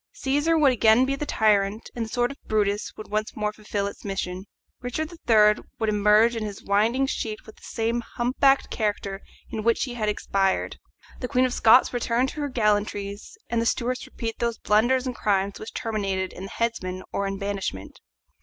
[0.15, 3.85] Cæsar would again be the tyrant, and the sword of Brutus would once more fulfil
[3.85, 4.45] its mission.
[4.81, 5.63] Richard III.
[5.77, 10.09] would emerge in his winding sheet with the same humpbacked character in which he had
[10.09, 10.79] expired,
[11.19, 15.05] the Queen of Scots return warm to her gallantries, and the Stuarts repeat those blunders
[15.05, 18.01] and crimes which terminated in the headsman or in banishment.